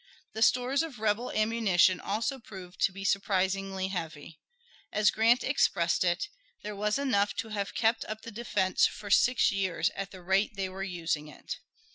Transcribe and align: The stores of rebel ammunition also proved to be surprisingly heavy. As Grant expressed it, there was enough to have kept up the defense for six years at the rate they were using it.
The 0.33 0.41
stores 0.41 0.81
of 0.81 0.97
rebel 0.99 1.31
ammunition 1.31 1.99
also 1.99 2.39
proved 2.39 2.81
to 2.81 2.91
be 2.91 3.03
surprisingly 3.03 3.89
heavy. 3.89 4.39
As 4.91 5.11
Grant 5.11 5.43
expressed 5.43 6.03
it, 6.03 6.27
there 6.63 6.75
was 6.75 6.97
enough 6.97 7.35
to 7.35 7.49
have 7.49 7.75
kept 7.75 8.03
up 8.05 8.23
the 8.23 8.31
defense 8.31 8.87
for 8.87 9.11
six 9.11 9.51
years 9.51 9.91
at 9.95 10.09
the 10.09 10.23
rate 10.23 10.55
they 10.55 10.69
were 10.69 10.81
using 10.81 11.27
it. 11.27 11.57